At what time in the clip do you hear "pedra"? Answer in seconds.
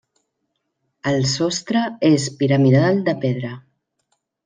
3.27-3.57